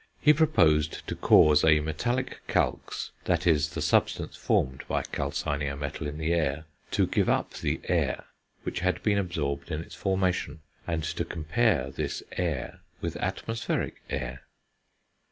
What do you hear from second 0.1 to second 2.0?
He proposed to cause a